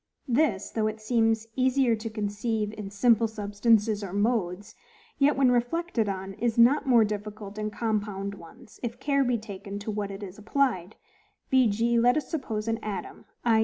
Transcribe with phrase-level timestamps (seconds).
[0.27, 4.73] This, though it seems easier to conceive in simple substances or modes;
[5.19, 9.77] yet, when reflected on, is not more difficult in compound ones, if care be taken
[9.77, 10.95] to what it is applied:
[11.51, 11.99] v.g.
[11.99, 13.59] let us suppose an atom, i.